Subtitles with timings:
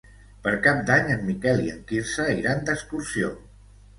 [0.45, 3.33] Per Cap d'Any en Miquel i en Quirze iran d'excursió.